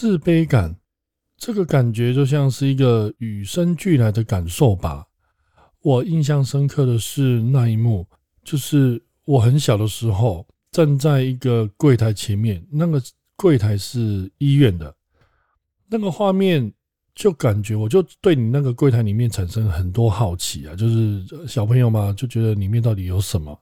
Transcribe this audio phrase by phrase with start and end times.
[0.00, 0.74] 自卑感，
[1.36, 5.06] 这个感觉就像是一个与生俱来的感受吧。
[5.82, 8.08] 我印象深刻的是那一幕，
[8.42, 13.02] 就是我很小的时候站在一个柜台前面，那个
[13.36, 14.96] 柜台是医院的，
[15.90, 16.72] 那个画面
[17.14, 23.54] 就感觉我就对你那个柜台里面产生很多好奇啊，就是小朋友嘛，就觉得里面到底有什么。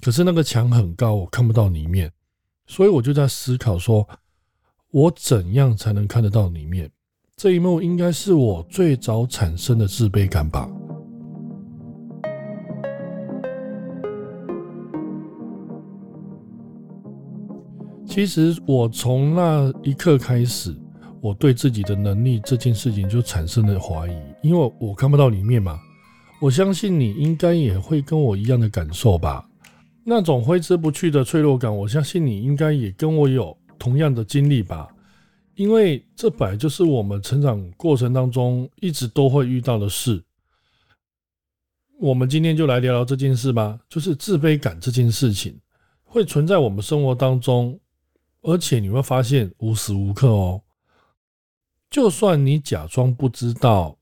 [0.00, 2.10] 可是那个墙很高，我看不到里面，
[2.66, 4.08] 所以我就在思考说，
[4.90, 6.90] 我怎样才能看得到里面？
[7.36, 10.66] 这一幕应该是我最早产生的自卑感吧。
[18.06, 20.74] 其实我从那一刻开始，
[21.20, 25.78] 我对自己的能力这件事情就产生了怀疑，因为我看不到里面嘛。
[26.40, 29.46] 我相信你应该也会跟我一样的感受吧？
[30.02, 34.88] 那种挥之不去的脆弱感，我相信你应该也跟我有同样的经历吧？
[35.54, 40.22] 因为这本来就是我们成长过程当中一直都会遇到的事。
[41.98, 45.58] 我们今天就来聊聊这件事吧，就是自卑感这件事情
[46.04, 47.78] 会存在我们生活当中。
[48.40, 50.62] 而且你会发现无时无刻哦，
[51.90, 53.98] 就算你假装不知道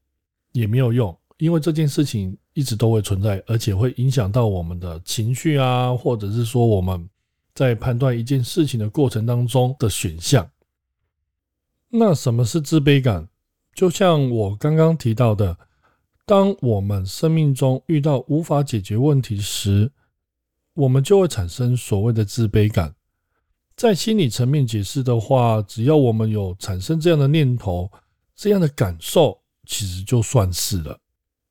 [0.52, 7.08] 也没有用，因为这件事情一直都会存在，而且会影响到我们的情绪啊，或者是说我们
[7.56, 10.48] 在判断一件事情的过程当中的选项。
[11.88, 13.28] 那什么是自卑感？
[13.74, 15.56] 就像我刚刚提到的，
[16.26, 19.90] 当我们生命中遇到无法解决问题时，
[20.74, 22.94] 我们就会产生所谓的自卑感。
[23.74, 27.90] 在心理层面解释的话，只要我们有产生这样的念头、
[28.34, 30.98] 这样的感受，其实就算是了。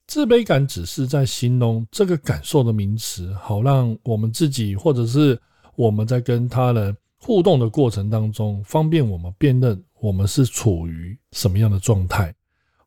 [0.08, 5.40] 自卑感只是在形容这个感受的名词，好让我们自己或者是
[5.76, 12.34] 我们在跟他人互动的过程当中，方便我们辨认我们是处于什么样的状态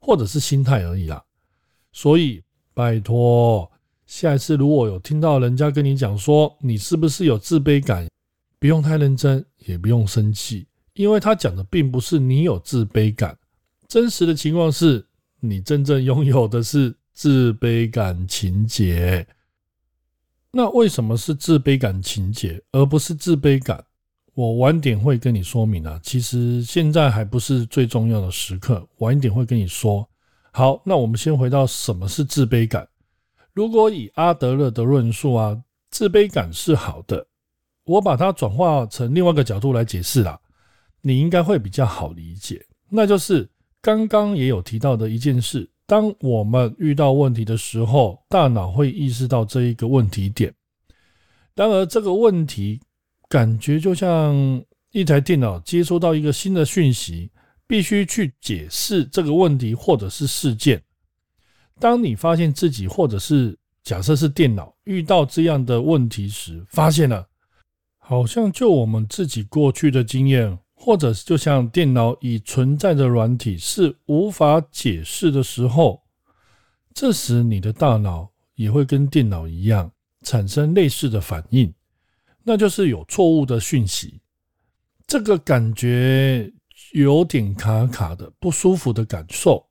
[0.00, 1.22] 或者是心态而已啦。
[1.92, 2.42] 所以，
[2.74, 3.70] 拜托，
[4.06, 8.08] 下一次如果有听到人家跟你讲说你是不是有自卑感？
[8.60, 13.36] 不用太认真，也不用生气，因为他讲的并不是你有自卑感，
[13.86, 15.04] 真实的情况是
[15.40, 19.26] 你真正拥有的是自卑感情节。
[20.58, 23.80] 那为什么是自卑感情节，而不是自卑感？
[24.34, 26.00] 我晚点会跟你说明啊。
[26.02, 30.04] 其实现在还不是最重要的时刻，晚一点会跟你说。
[30.50, 32.88] 好，那我们先回到什么是自卑感。
[33.52, 35.56] 如果以阿德勒的论述啊，
[35.92, 37.24] 自卑感是好的。
[37.84, 40.40] 我把它转化成另外一个角度来解释啦，
[41.02, 42.66] 你应该会比较好理解。
[42.90, 43.48] 那就是
[43.80, 50.52] 刚刚也有提到的一件事：当我们遇到问题的时候，大脑会意识到这一个问题点。
[51.54, 52.78] 当然，这个问题
[53.26, 54.62] 感觉就像
[54.92, 57.30] 一台电脑接收到一个新的讯息，
[57.66, 60.82] 必须去解释这个问题或者是事件。
[61.80, 67.26] 当你发现自己或者是假设是电脑遇到这样的问题时，发现了。
[67.96, 76.00] 好像就我们自己过去的经验，或者就像电脑已存在的软体是无法解释的时候，
[76.94, 79.90] 这时你的大脑也会跟电脑一样
[80.22, 81.72] 产生类似的反应，
[82.44, 84.20] 那就是有错误的讯息。
[85.06, 86.50] 这个感觉
[86.92, 89.66] 有点卡卡的不舒服的感受，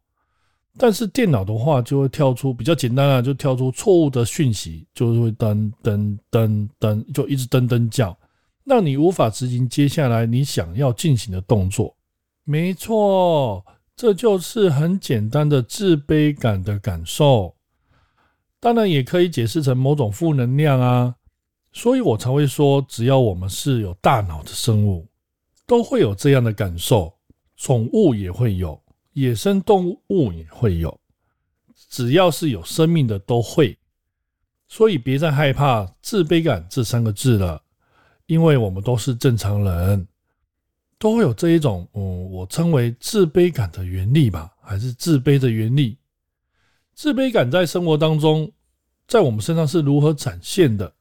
[0.78, 8.18] 但是电脑的话就会跳出比较简单啊，就跳出错误的讯息，就是会噔噔噔噔，就一直噔噔叫。
[8.68, 11.96] 让你无法执行接下来你想要进行的动作。
[12.44, 17.56] 没错，这就是很简单的自卑感的感受。
[18.60, 21.16] 当然，也可以解释成某种负能量啊。
[21.72, 25.08] 所以我才会说，只要我们是有大脑的生物，
[25.66, 27.14] 都会有这样的感受。
[27.56, 28.82] 宠物也会有，
[29.14, 31.00] 野生动物也会有，
[31.90, 33.78] 只要是有生命的都会。
[34.68, 37.62] 所以别再害怕自卑感这三个字了。
[38.28, 40.08] 因为我们都是正常人，
[41.00, 45.98] 都会有这一种，嗯，我称为自卑感的原力吧，还是自卑的原力？
[46.94, 48.52] 自卑感在生活当中，
[49.08, 50.94] 在我们身上是如何展现的？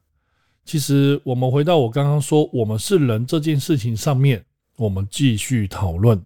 [0.64, 4.44] 其实，我们回到我刚刚说我们是人这件事情上面，
[4.76, 6.24] 我们继续讨论，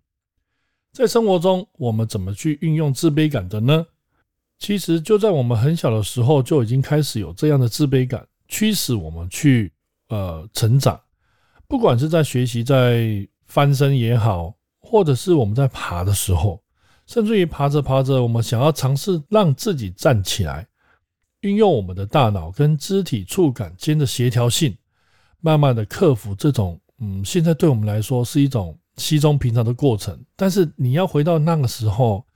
[0.92, 3.86] 在生活中我们怎么去运用自卑感的呢？
[4.58, 9.72] 其实就在我们很小的时候就已经开始有这样的自卑感，驱使我们去。
[10.10, 11.00] 呃，成长，
[11.66, 16.60] 不管是在学习、在翻身也好，或者是我们在爬的时候，
[17.06, 20.66] 甚至于爬着爬着，我们想要尝试让自己站起来，
[21.42, 24.76] 运用我们的大脑跟肢体触感间的协调性，
[25.40, 30.18] 慢慢的克服这种，嗯，现在对我们来说是一种稀松平常的过程。
[30.34, 32.26] 但是你要回到那个时候，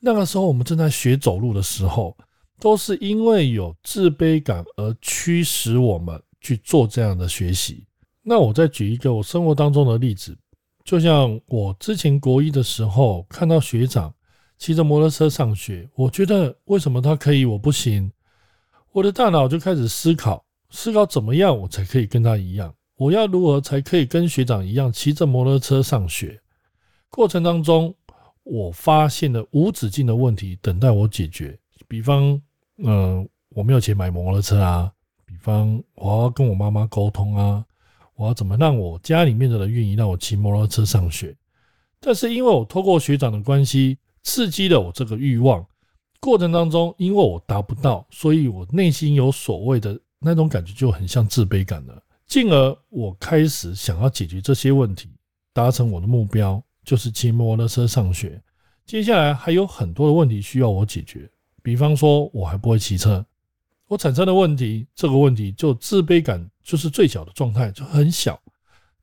[0.00, 2.16] 那个时候我们正在学走路的时候，
[2.58, 7.84] 都是因为有自卑感而驱使我们去做这样的学习。
[8.22, 10.36] 那我再举一个我生活当中的例子，
[10.84, 14.12] 就像我之前国一的时候，看到学长
[14.58, 18.10] 骑着摩托车上学，我觉得为什么他可以，我不行？
[18.92, 22.74] 我的大脑就开始思考，思考怎么样我才可以跟他一样。
[22.96, 26.38] 我要如何才可以跟学长一样骑着摩托车上学？
[27.08, 27.94] 过程当中，
[28.42, 31.58] 我发现了无止境的问题等待我解决。
[31.88, 32.40] 比方，
[32.76, 34.92] 嗯，我没有钱买摩托车啊；
[35.40, 37.64] 方，我要跟我妈妈沟通啊；
[38.14, 41.36] 我要怎么让我家里面的人愿意让我骑摩托车上学？
[41.98, 45.66] 但是因为我透过学长的关系，刺激了我这个欲望。
[46.20, 52.02] 过程当中，因为我达不到，所以我内心有所谓的那种感觉，就很像自卑感了。
[52.26, 55.08] 进而我开始想要解决这些问题，
[55.52, 58.40] 达成我的目标，就是骑摩托车上学。
[58.86, 61.30] 接下来还有很多的问题需要我解决，
[61.62, 63.24] 比方说我还不会骑车，
[63.90, 68.40] 我产生的问题，这个问题就自卑感就是最小的状态，就很小。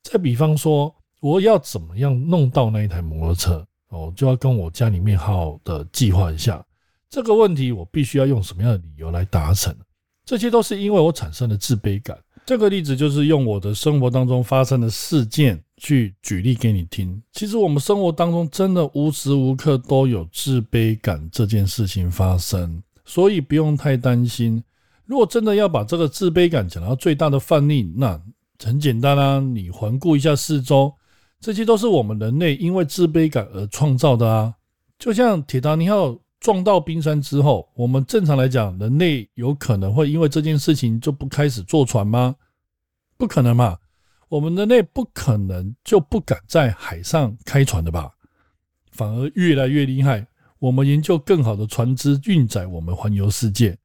[0.02, 6.64] 再比方说，我要怎么样弄到那一台摩托车，哦，就要跟我家里面好好的计划一下
[7.10, 9.76] 这个问题，我必须要用什么样的理由来达成？
[10.24, 12.18] 这些都是因为我产生了自卑感。
[12.46, 17.22] 这个例子就是用我的生活当中发生的事件去举例给你听。
[17.34, 24.64] 其实我们生活当中真的无时无刻都有自卑感这件事情发生，所以不用太担心。
[25.08, 28.22] 如果真的要把这个自卑感讲到最大的范例，那
[28.62, 30.94] 很简单啊，你环顾一下四周，
[31.40, 34.54] 这些都是我们人类因为自卑感而创造的啊。
[34.98, 36.16] 就像铁达尼号。
[36.40, 42.36] 撞到冰山之后，我们正常来讲，人类有可能会因为这件事情就不开始坐船吗？
[43.16, 43.76] 不可能嘛！
[44.28, 48.12] 我们人类不可能就不敢在海上开船的吧？
[48.92, 50.24] 反而越来越厉害，
[50.60, 53.76] 我们研究更好的船只运载我们环游世界。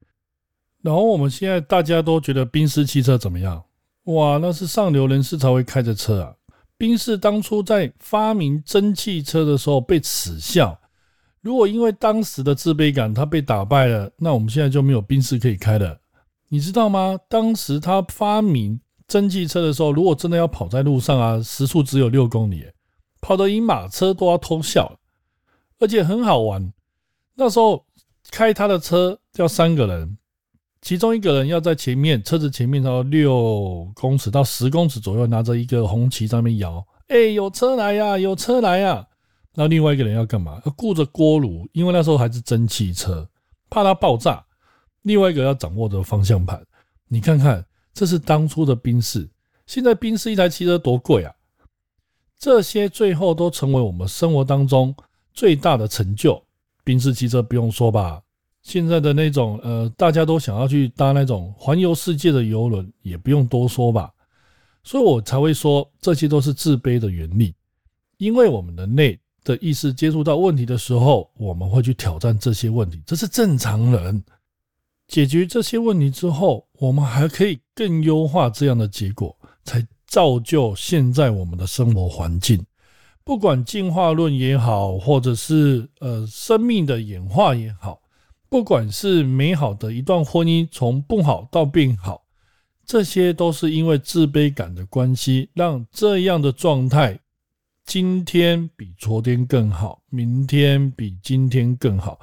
[0.84, 3.64] 然后我们现在大家都觉得宾士汽车怎么样？
[4.02, 6.34] 哇，那是上流人士才会开的车啊！
[6.76, 10.78] 宾士当初在发明蒸汽车的时候被耻笑。
[11.40, 15.98] 如果因为当时的自卑感，他被打败了，那我们现在就没有宾士可以开了，
[16.50, 17.18] 你知道吗？
[17.30, 18.78] 当时他发明
[19.08, 22.62] 蒸汽车的时候，如果真的要跑在路上啊，时速只有六公里，
[23.22, 24.98] 跑得赢马车都要偷笑，
[25.78, 26.70] 而且很好玩。
[27.36, 27.86] 那时候
[28.30, 30.18] 开他的车要三个人，
[30.84, 39.06] 其中一个人要在前面，车子前面到六公尺到十公尺左右，拿着一个红旗在那边摇，哎，有车来呀，有车来呀。
[39.54, 40.60] 那另外一个人要干嘛？
[40.66, 43.26] 要顾着锅炉，因为那时候还是蒸汽车，
[43.70, 44.44] 怕它爆炸。
[45.02, 46.62] 另外一个要掌握着方向盘。
[47.08, 47.64] 你看看，
[47.94, 49.26] 这是当初的宾士，
[49.66, 51.32] 现在宾士一台汽车多贵啊！
[52.38, 54.94] 这些最后都成为我们生活当中
[55.32, 56.42] 最大的成就。
[56.84, 58.20] 宾士汽车不用说吧，
[58.64, 64.10] 现在的那种呃，大家都想要去搭那种环游世界的游轮，也不用多说吧。
[64.82, 67.54] 所以我才会说，这些都是自卑的原理，
[68.18, 69.16] 因为我们的内。
[69.44, 74.24] 的意识接触到问题的时候，我们会去挑战这些问题，这是正常人。
[75.06, 82.64] 解决这些问题之后，我们还可以更优化这样的结果，才造就现在我们的生活环境。
[83.22, 88.00] 不管进化论也好，或者是呃生命的演化也好，
[88.54, 92.22] 不管是美好的一段婚姻从不好到变好，
[92.86, 97.18] 这些都是因为自卑感的关系，让这样的状态。
[97.84, 102.20] 今天比昨天更好，明天比今天更好。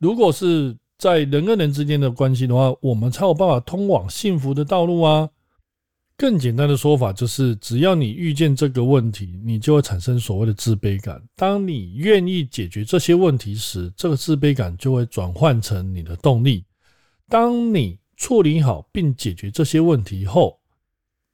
[0.00, 5.30] 如果是在人跟人之间的关系的话，我们才有办法通往幸福的道路啊。
[6.16, 11.20] 更简单的说法就是，只要你遇见这个问题，你就会产生所谓的自卑感。
[11.34, 16.64] 当你愿意解决这些问题时，这个自卑感就会转换成你的动力。
[17.28, 20.60] 当你处理好并解决这些问题后，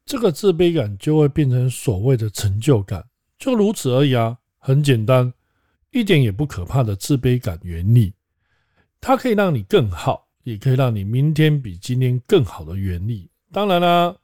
[0.06, 3.04] 这个自卑感就会变成所谓的成就感。
[3.38, 5.30] 就如此而已啊，很简单，
[5.90, 8.14] 一点也不可怕的自卑感原理，
[8.98, 13.30] 它可以让你更好，也可以让你明天比今天更好的原理。
[13.52, 14.16] 当然啦，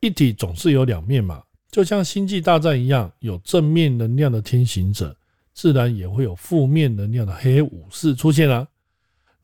[0.00, 5.16] 一体总是有两面嘛，就像星际大战一样，有正面能量的天行者，
[5.54, 8.66] 自然也会有负面能量的黑武士出现啊。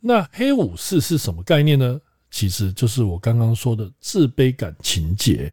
[0.00, 2.00] 那黑武士是什么概念呢？
[2.30, 5.52] 其实就是我刚刚说的自卑感情节。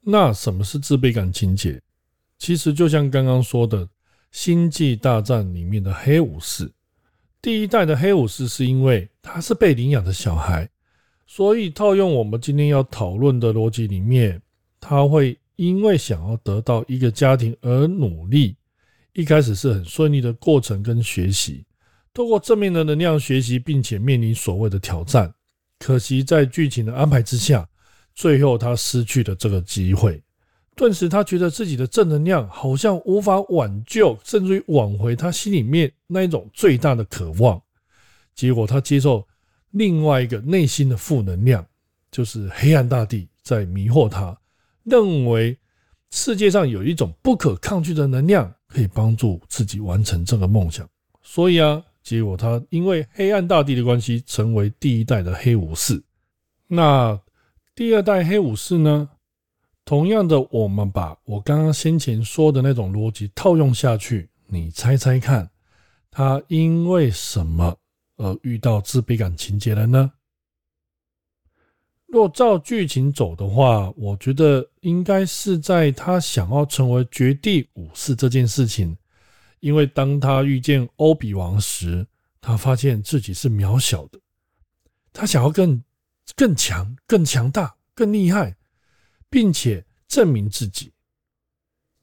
[0.00, 1.80] 那什么是自卑感情节？
[2.38, 3.86] 其实就像刚刚说的
[4.30, 6.70] 《星际大战》里面的黑武士，
[7.40, 10.68] 第一代的黑武士是因为他是被领养的小孩，
[11.36, 14.40] 所以套用我们今天要讨论的逻辑里面，
[14.78, 18.54] 他会因为想要得到一个家庭而努力，
[19.14, 21.64] 一开始是很顺利的过程跟学习，
[22.12, 25.34] 透过正面的能量学习，并且面临所谓的挑战。
[25.80, 27.68] 可惜在剧情的安排之下，
[28.14, 30.22] 最后他失去了这个机会，
[30.76, 37.60] 顿时他觉得自己的正能量好像无法挽救，甚至于挽回他心里面那一种最大的渴望。
[38.36, 39.26] 结果他接受
[39.74, 41.66] 另外一个内心的负能量，
[42.10, 44.38] 就是黑暗大帝在迷惑他，
[44.84, 45.58] 认为
[46.10, 50.88] 世界上有一种不可抗拒的能量可以帮助自己完成这个梦想。
[51.22, 56.00] 所以啊，结果他因为黑暗大帝的关系，成为第一代的黑武士。
[56.68, 57.20] 那
[57.74, 59.10] 第二代黑武士呢？
[59.84, 65.50] 同样的，我们把我刚刚先前说的那种逻辑套用下去，你猜猜看，
[66.10, 67.76] 他因为什么？
[68.16, 70.12] 而遇到自卑感情节了呢？
[72.06, 78.96] 若照剧情走的话，我觉得应该是在他想要成为绝地武士这件事情。
[79.58, 82.06] 因为当他遇见欧比王时，
[82.40, 84.20] 他发现自己是渺小的，
[85.12, 85.82] 他想要更
[86.36, 88.54] 更强、更强大、更厉害，
[89.30, 90.92] 并且证明自己，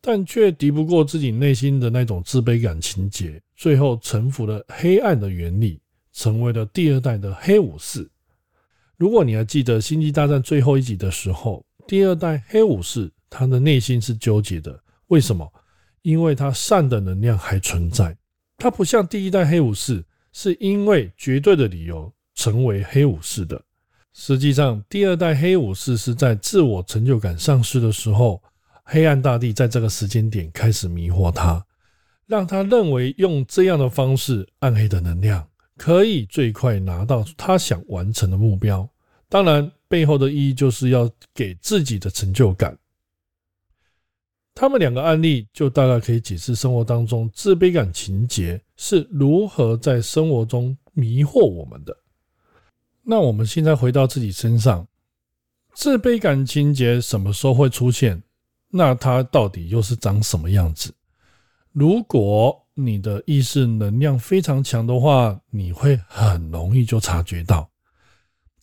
[0.01, 5.79] 但却敌不过自己内心的那种自卑感情节，最后臣服了黑暗的原理。
[6.13, 8.09] 成为了第二代的黑武士。
[8.97, 14.79] 如果你还记得《星际大战》最后一集的时候，第二代黑武士他的内心是纠结的。
[15.07, 15.51] 为什么？
[16.03, 18.15] 因为他善的能量还存在。
[18.57, 23.61] 他不像第一代黑武士，是因为绝对的理由成为黑武士的。
[24.13, 28.41] 实际上，第二代黑武士是在自我成就感丧失的时候，
[28.83, 31.65] 黑暗大帝在这个时间点开始迷惑他，
[32.27, 35.47] 让他认为用这样的方式，暗黑的能量。
[35.81, 38.87] 可以最快拿到他想完成的目标，
[39.27, 42.77] 当然背后的意义就是要给自己的成就感。
[44.53, 51.97] 他们两个案例就大概可以解释生活当中自卑感情节是如何在生活中迷惑我们的。
[53.01, 54.87] 那我们现在回到自己身上，
[55.73, 58.21] 自卑感情节什么时候会出现？
[58.69, 60.93] 那它到底又是长什么样子？
[61.71, 67.69] 如果你的意识能量非常强的话，你会很容易就察觉到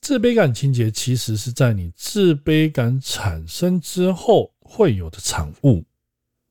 [0.01, 5.85] 自卑感情节其实是在你自卑感产生之后会有的产物，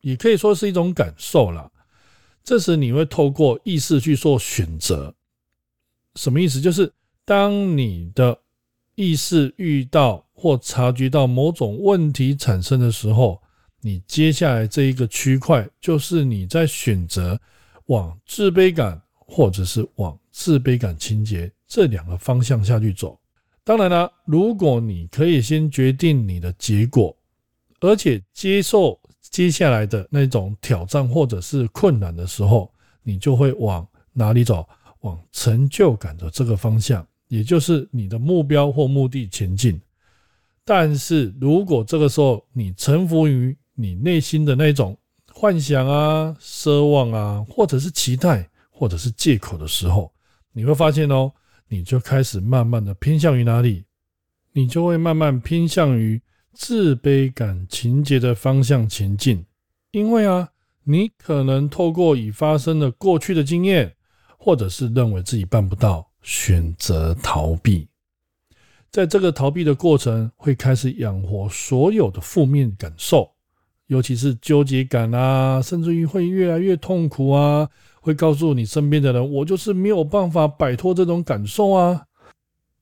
[0.01, 1.71] 也可以说是一种感受了。
[2.43, 5.13] 这时你会透过意识去做选择，
[6.15, 6.59] 什么意思？
[6.61, 6.91] 就是
[7.25, 8.39] 当你的
[8.95, 13.41] 意识遇到或察觉到某种问题产生的时候。
[13.81, 17.39] 你接下来这一个区块，就是你在选择
[17.87, 23.19] 往自卑感，或者是往自卑感情节这两个方向下去走。
[23.63, 27.13] 当然了，如果你可以先决定你的结果，
[27.81, 32.71] 而且接受接下来的那种挑战或者是困难的时候，
[33.03, 34.65] 你就会往哪里走？
[35.01, 39.79] 往成就感的这个方向，也就是你的目标或目的前进。
[40.65, 44.97] 但是如果这个时候你臣服于你内心的那种
[45.39, 50.11] 幻想啊、奢望啊，或者是期待，或者是借口的时候，
[50.51, 51.31] 你会发现哦，
[51.67, 53.85] 你就开始慢慢的偏向于哪里？
[54.53, 56.19] 你就会慢慢偏向于
[56.53, 59.45] 自卑感情节的方向前进。
[59.91, 60.49] 因为啊，
[60.83, 63.95] 你可能透过已发生的过去的经验，
[64.39, 67.87] 或者是认为自己办不到，选择逃避。
[68.89, 73.31] 在这个逃避的过程，会开始养活所有的负面感受。
[73.87, 77.67] 尤其是纠结感啊，甚至于会越来越痛苦啊，
[78.01, 82.05] 会告诉你身边的人，我就是没有办法摆脱这种感受啊。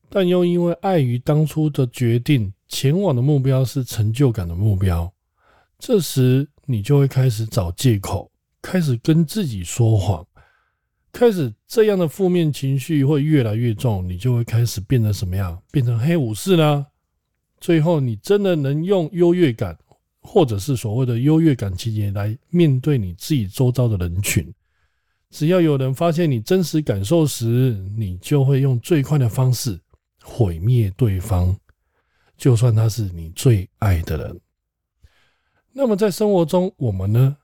[0.09, 5.11] 但又因为碍于当初的决定，前往的目标是成就感的目标，
[5.77, 8.31] 这时你就会开始找借口，
[8.61, 10.25] 开始跟自己说谎，
[11.11, 15.61] 开始这样的负面情绪会越来越重，你就会开始变成什么样？
[15.71, 16.87] 变成黑武士呢？
[17.59, 19.77] 最后你真的能用优越感？
[20.25, 24.51] 或者是所谓的优越感情节来面对你自己周遭的人群，
[25.29, 27.45] 只要有人发现你真实感受时，
[27.95, 29.79] 你就会用最快的方式
[30.23, 31.55] 毁灭对方，
[32.35, 34.41] 就算他是你最爱的人。
[35.71, 37.37] 那么在生活中，我们呢？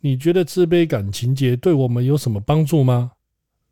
[0.00, 3.12] 你觉得自卑感情节对我们有什么帮助吗？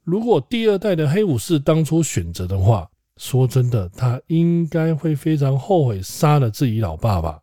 [0.03, 7.41] 如果第二代的黑武士当初选择的话，说真的，他应该会非常后悔杀了自己老爸爸。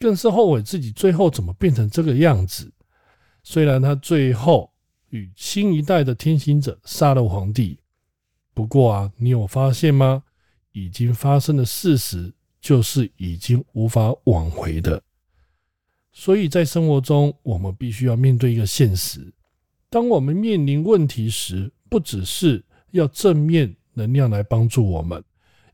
[0.00, 2.72] 更是后悔自己最后怎么变成这个样子。
[3.44, 4.72] 虽然他最后
[5.10, 7.78] 与新一代的天行者杀了皇帝，
[8.52, 10.24] 不过啊，你有发现吗？
[10.72, 15.02] 已经发生的事实就是已经无法挽回的。
[16.12, 19.32] 所以在生活中，我们必须要面对一个现实：
[19.88, 25.22] 当我们面临问题时，不只是要正面能量来帮助我们，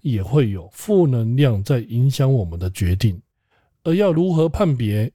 [0.00, 3.20] 也会有负能量在影响我们的决定。
[3.86, 5.12] 而要如何判别，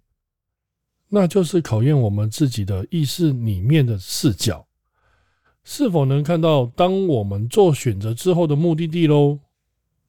[1.10, 4.66] 那就是考验我们自己的意识里面的视角，
[5.66, 9.40] 是否能看到当我们做选择之后的目的地喽？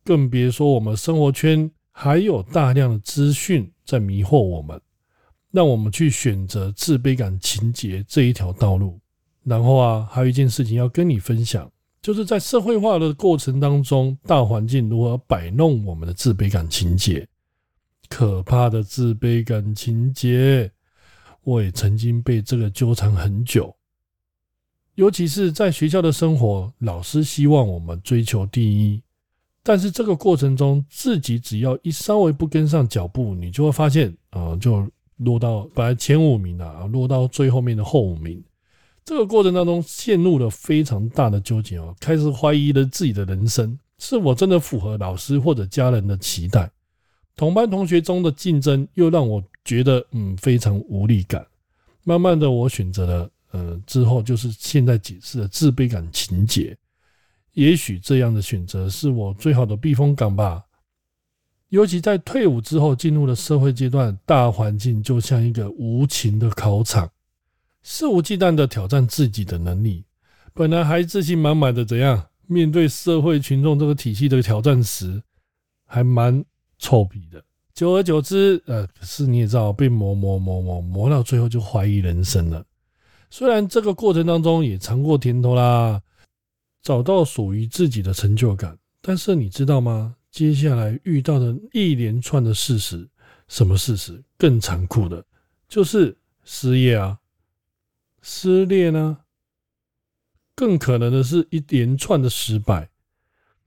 [0.04, 4.80] 更别说我们生活圈还有大量的资讯在迷惑我们。
[5.50, 8.98] 让我们去选择自卑感情节这一条道路。
[9.42, 11.68] 然后啊，还有一件事情要跟你分享，
[12.00, 17.28] 就是在社会化的过程当中，大环境如何摆弄我们的自卑感情节。
[18.12, 20.70] 可怕的自卑感情节，
[21.44, 23.74] 我也曾经被这个纠缠很久。
[24.96, 29.02] 尤其是在学校的生活，老师希望我们追求第一，
[29.62, 34.86] 但是这个过程中，自己只要一稍微不跟上脚步，你就会发现啊，就。
[35.18, 38.42] 落到本来前五名啊，落到最后面的后五名，
[39.04, 46.68] 这个过程当中陷入了非常大的纠结哦，开始怀疑了自己的人生是否真的符合老师或者家人的期待，
[47.36, 51.46] 同班同学中的竞争又让我觉得嗯非常无力感。
[52.04, 56.76] 慢慢的，我选择了呃之后就是现在解释的自卑感情节，
[57.52, 60.62] 也许这样的选择是我最好的避风港吧。
[61.68, 67.10] 尤其在退伍之后，进入了社会阶段，大环境就像一个无情的考场，
[67.82, 70.04] 肆无忌惮的挑战自己的能力。
[70.52, 75.22] 本来还自信满满的，怎样面对社会群众这个体系的挑战时，
[75.86, 76.44] 还蛮
[76.82, 77.42] 臭屁的。
[77.72, 82.62] 久而久之，呃，可是你也知道，被磨磨磨磨磨到最后，就怀疑人生了。
[83.30, 86.02] 虽然这个过程当中也尝过甜头啦，
[86.82, 90.16] 找到属于自己的成就感，但是你知道吗？
[90.30, 93.08] 接下来遇到的一连串的事实，
[93.48, 94.22] 什么事实？
[94.36, 95.24] 更残酷的，
[95.68, 97.18] 就是失业啊，
[98.20, 99.18] 失恋呢？
[100.54, 102.90] 更可能的是一连串的失败。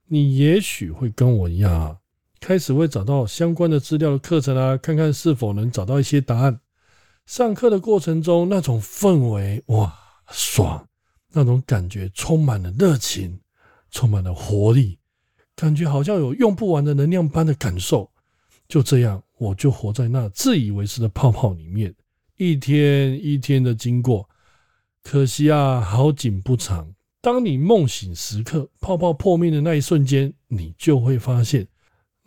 [0.06, 1.98] 你也许会跟我一样啊，
[2.46, 6.60] 开始会找到相关的资料的课程啊，看看是否能找到一些答案。
[7.26, 9.92] 上课的过程中，那种氛围哇，
[10.30, 10.86] 爽，
[11.32, 13.40] 那种感觉充满了热情，
[13.90, 14.96] 充满了活力。
[15.56, 18.08] 感觉好像有用不完的能量般的感受，
[18.68, 21.92] 就这样，我就活在那自以为是的泡泡里面，
[22.36, 24.30] 一天一天的经过。
[25.02, 26.94] 可惜啊，好景不长。
[27.20, 31.66] 当你梦醒时刻，泡泡破灭的那一瞬间，你就会发现，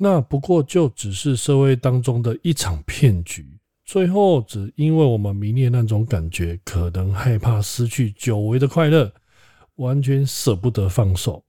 [0.02, 3.46] 那不过就只是社会当中的一场骗局。
[3.84, 9.12] 最后，只因为我们迷恋那种感觉，可能害怕失去久违的快乐，
[9.76, 11.44] 完全舍不得放手，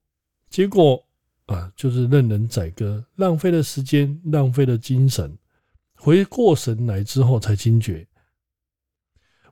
[0.49, 1.03] 结果。
[1.47, 5.37] 啊，就是任人宰割，浪费了时间，浪费了精神。
[5.97, 8.07] 回过神来之后，才惊觉，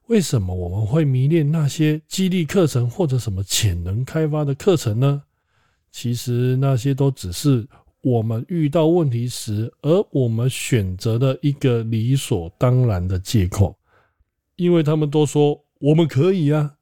[0.07, 5.25] 为什么我们会迷恋那些激励课程或者什么潜能开发的课程呢？
[5.91, 7.67] 其实那些都只是
[8.01, 13.77] 我们遇到问题时，而我们选择的一个理所当然的借口，
[14.57, 16.77] 因为他们都说我们可以啊，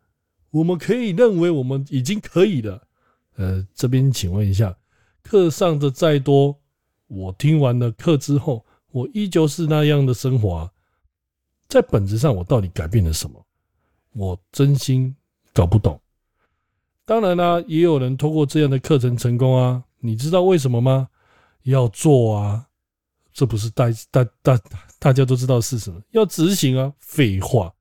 [0.51, 2.87] 我们可以认为我们已经可以了。
[3.37, 4.77] 呃，这边请问一下。
[5.23, 6.57] 课上的再多，
[7.09, 10.71] 我听完了课之后，我依旧是那样的生活。
[11.67, 13.45] 在本质上，我到底改变了什么？
[14.13, 15.17] 我真心
[15.53, 16.01] 搞不懂。
[17.05, 19.83] 当然啦，也有人通过这样的课程成功啊。
[20.01, 21.09] 你知道为什么吗？
[21.63, 22.67] 要做啊，
[23.33, 24.61] 这不是大大大
[24.99, 26.01] 大家都知道是什么？
[26.11, 26.93] 要执行啊。
[27.01, 27.75] 废话。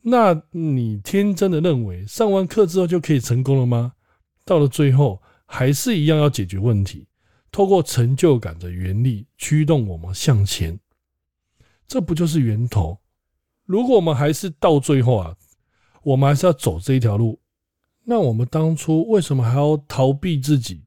[0.00, 3.92] 那你天真的认为上完课之后就可以成功了吗？
[4.44, 5.20] 到了最后。
[5.46, 7.06] 还是一样要解决问题，
[7.52, 10.80] 透过成就感的原力驱动我们向前，
[11.86, 12.98] 这不就是源头？
[13.66, 15.36] 如果我们还是到最后啊，
[16.02, 17.38] 我们还是要走这一条路，
[18.04, 20.82] 那我们当初为什么还要逃避自己？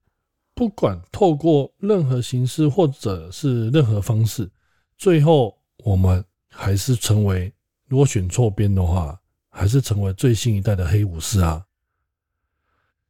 [0.57, 4.49] 不管透过任何形式或者是任何方式，
[4.97, 7.53] 最后我们还是成为，
[7.85, 11.63] 如果选错边的话，还是成为最新一代的黑武士啊！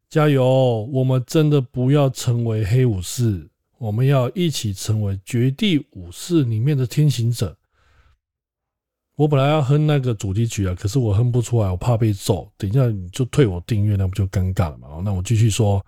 [0.09, 0.89] 加油！
[0.91, 7.57] 我们真的不要成为黑武士，我们要一起成为绝地武士里面的天行者。
[9.15, 12.51] 我本来要哼那个主题曲啊，可是我哼不出来，我怕被揍。
[12.57, 15.01] 等一下你就退我订阅，那不就尴尬了吗？
[15.01, 15.81] 那我继续说。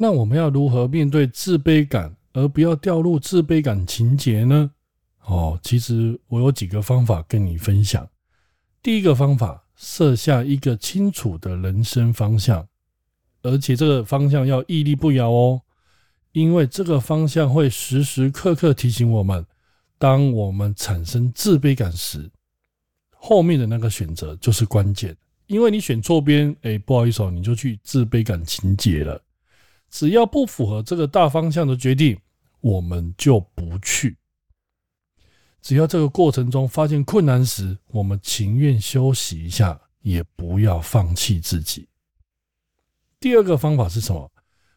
[0.00, 4.70] 那我们要如何面对自卑感，而不要掉入自卑感情节呢？
[5.24, 8.08] 哦，其实我有几个方法跟你分享。
[8.80, 12.66] 第一个方法，设下一个清楚的人生方向。
[13.42, 15.60] 而且这个方向要屹立不摇哦，
[16.32, 19.44] 因为这个方向会时时刻刻提醒我们，
[19.98, 22.30] 当我们产生自卑感时，
[23.10, 25.16] 后面的那个选择就是关键。
[25.46, 29.20] 因为你选错边，哎，不好意思哦，你就去自卑感情节了。
[29.90, 32.18] 只要不符合这个大方向的决定，
[32.60, 34.16] 我们就不去。
[35.60, 41.88] 只要这个过程中发现困难时，我们情愿休息一下，也不要放弃自己。
[43.18, 44.30] 第二个方法是什么？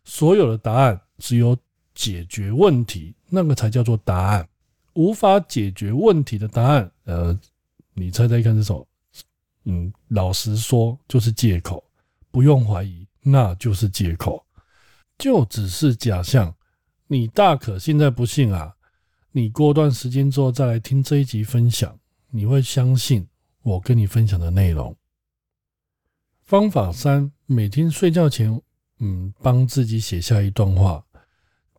[0.04, 1.56] 所有的答案只有
[1.94, 4.48] 解决问题，那个才叫做答案。
[4.94, 7.40] 无法解决问题的答案，呃，
[7.94, 8.88] 你猜猜看是什么？
[9.66, 11.84] 嗯，老实说就是借口，
[12.32, 14.44] 不用怀疑，那就是借口，
[15.22, 16.52] 就只是假象。
[17.06, 18.74] 你大可现在不信啊，
[19.32, 21.96] 你过段时间之后再来听这一集分享，
[22.32, 23.28] 你会相信
[23.62, 24.96] 我跟你分享的内容。
[26.42, 28.60] 方法三，每天睡觉前，
[28.98, 31.06] 嗯，帮自己写下一段话，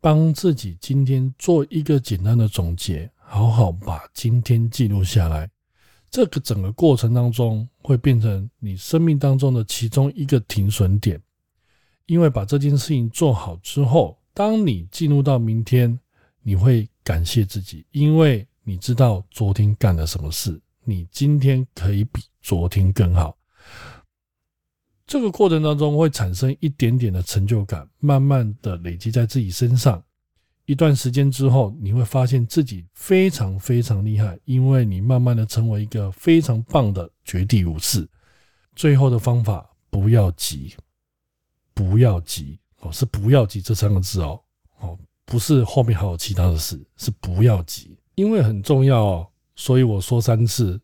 [0.00, 5.50] 帮自己今天做一个简单的总结，好好把今天记录下来。
[6.11, 11.20] 这个整个过程当中会变成你生命当中的其中一个停损点，
[12.07, 15.99] 因为把这件事情做好之后，当你进入到明天，
[16.43, 23.37] 你会感谢自己，因为你知道昨天干了什么事，你今天可以比昨天更好。
[25.07, 30.03] 这个过程当中会产生一点点的成就感，慢慢的累积在自己身上。
[30.65, 38.09] 一段时间之后，你会发现自己非常非常厉害，因为你慢慢的成为一个非常棒的绝地武士。
[38.75, 40.75] 最后的方法，不要急，
[41.83, 44.40] 不要急哦，是不要急这三个字哦，
[44.81, 50.81] 哦，不是后面还有其他的事，是不要急，因为很重要哦，所以我说三次。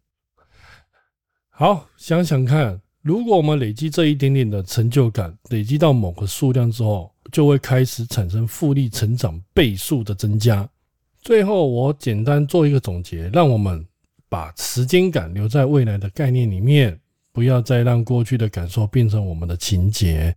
[1.50, 7.12] 好，想想看，如果我们累积这一点点的成就感，累积到某个数量之后。
[7.30, 10.66] 就会开始产生复利成长倍数的增加。
[11.20, 13.86] 最后，我简单做一个总结，让我们
[14.30, 16.98] 把时间感留在未来的概念里面，
[17.30, 20.34] 不要再让过去的感受变成我们的情节。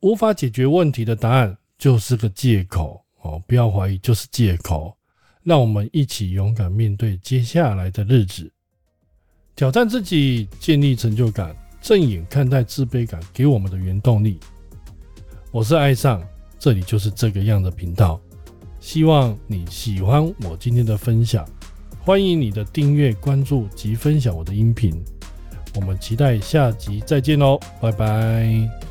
[0.00, 4.96] 无法解决问题的答案就是个借口哦，不要怀疑，就是借口。
[5.42, 8.50] 让我们一起勇敢面对接下来的日子，
[9.56, 14.38] 挑战自己，建立成就感，正眼看待自卑感给我们的原动力。
[15.50, 16.22] 我是爱上，
[16.58, 18.20] 这里就是这个样的频道。
[18.80, 21.46] 希望你喜欢我今天的分享，
[22.00, 25.02] 欢迎你的订阅、关注及分享我的音频。
[25.74, 28.89] 我们期待下集再见喽，拜拜。